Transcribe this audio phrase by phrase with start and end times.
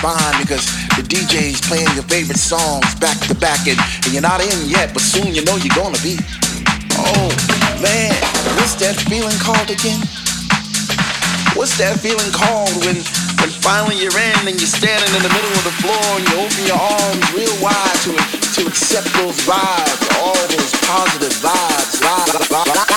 [0.00, 0.64] spine because
[0.96, 4.96] the DJ's playing your favorite songs back to back and, and you're not in yet,
[4.96, 6.16] but soon you know you're gonna be.
[6.96, 7.28] Oh
[7.84, 8.16] man,
[8.56, 10.00] what's that feeling called again?
[11.52, 12.96] What's that feeling called when
[13.44, 16.34] when finally you're in and you're standing in the middle of the floor and you
[16.40, 18.16] open your arms real wide to
[18.56, 22.89] to accept those vibes, all those positive vibes, vibes, vibes.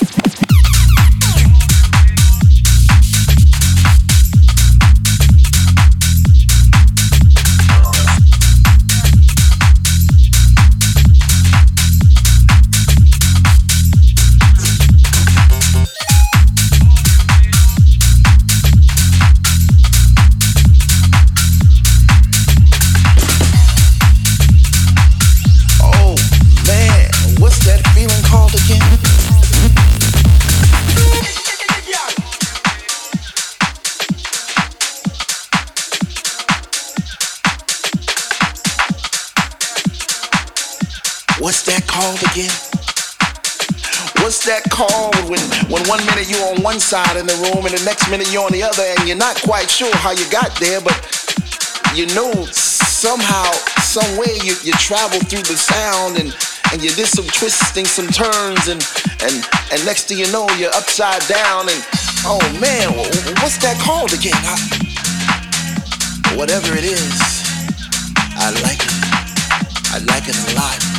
[46.73, 49.15] One side in the room and the next minute you're on the other and you're
[49.15, 50.97] not quite sure how you got there, but
[51.93, 53.45] you know somehow,
[53.85, 56.33] some way you, you travel through the sound and,
[56.73, 58.81] and you did some twisting, some turns and,
[59.21, 61.77] and, and next thing you know you're upside down and
[62.25, 62.89] oh man,
[63.45, 64.33] what's that called again?
[64.33, 64.57] I,
[66.33, 67.13] whatever it is,
[68.33, 68.97] I like it.
[69.93, 70.92] I like it a lot.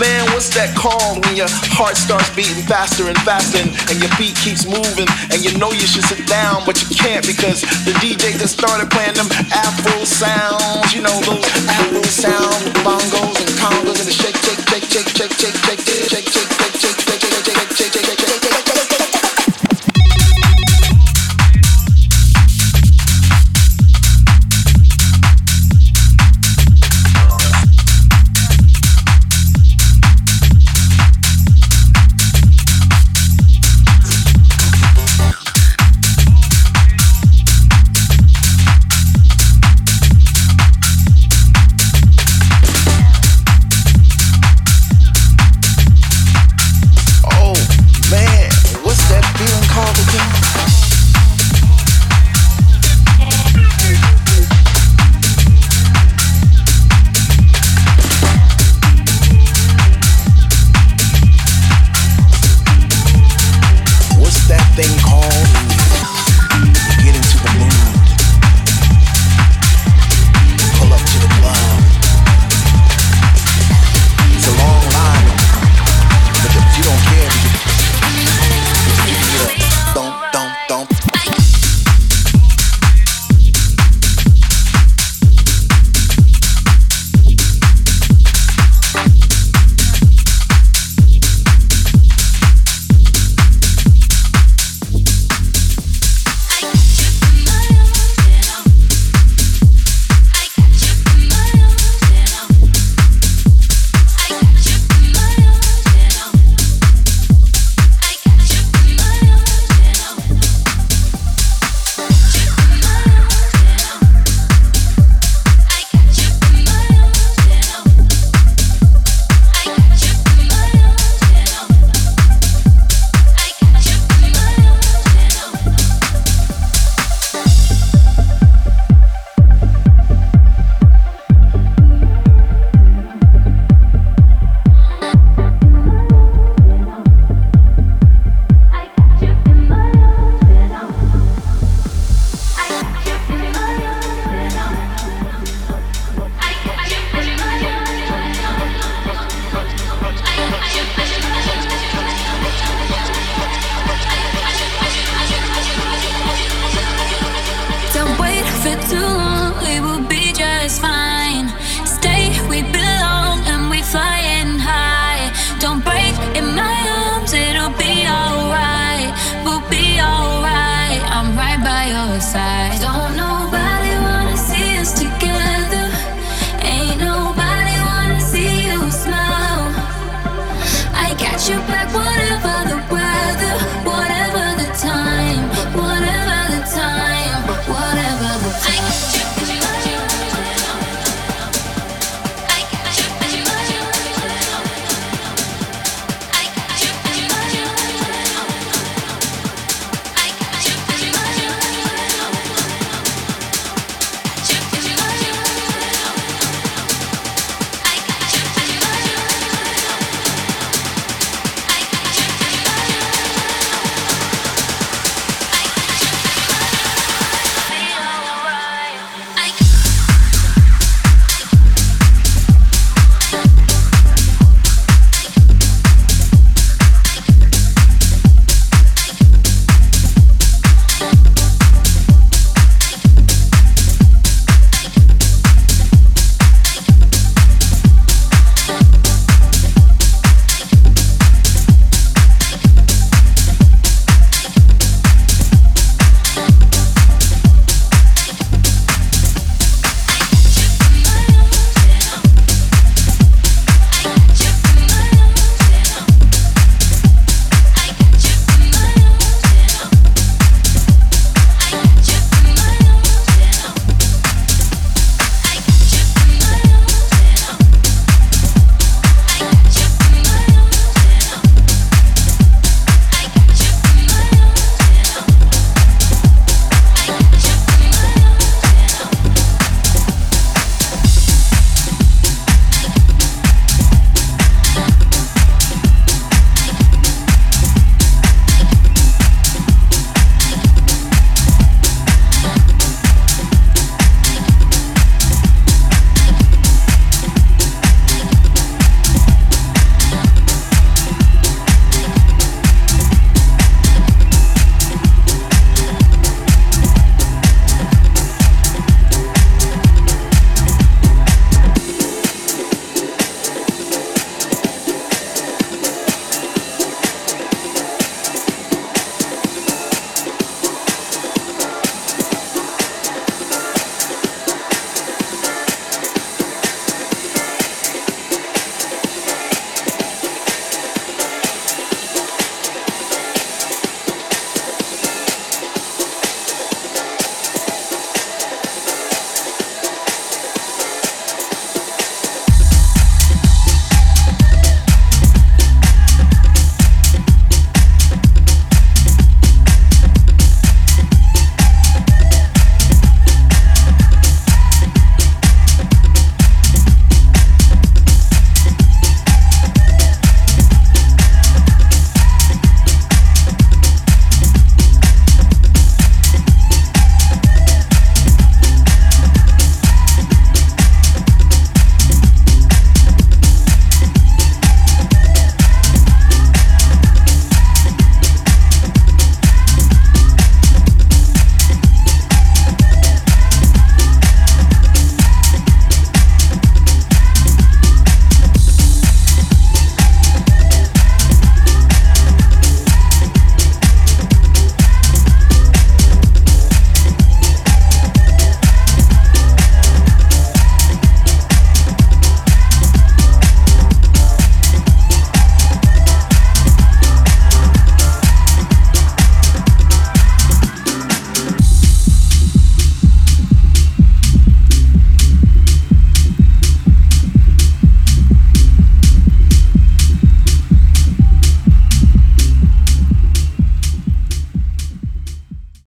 [0.00, 4.08] Man, what's that called when your heart starts beating faster and faster and, and, your
[4.16, 7.92] feet keeps moving and you know you should sit down but you can't because the
[8.00, 14.00] DJ just started playing them Afro sounds, you know those Afro sounds, bongos and congas
[14.00, 17.44] and the shake, shake, shake, shake, shake, shake, shake, shake, shake, shake, shake, shake, shake,
[17.44, 18.93] shake, shake, shake, shake, shake.